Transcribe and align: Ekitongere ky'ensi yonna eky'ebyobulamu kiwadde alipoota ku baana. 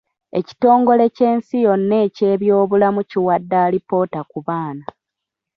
Ekitongere 0.39 1.05
ky'ensi 1.15 1.55
yonna 1.65 1.95
eky'ebyobulamu 2.07 3.01
kiwadde 3.09 3.57
alipoota 3.65 4.19
ku 4.31 4.39
baana. 4.47 4.85